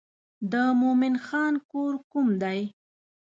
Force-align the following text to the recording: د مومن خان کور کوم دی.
د 0.51 0.53
مومن 0.79 1.15
خان 1.25 1.53
کور 1.71 1.93
کوم 2.11 2.27
دی. 2.43 2.59